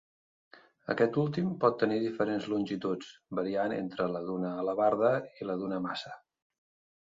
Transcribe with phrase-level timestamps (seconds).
[0.93, 3.11] Aquest últim pot tenir diferents longituds,
[3.41, 6.17] variant entre la d'una alabarda i la d'una maça.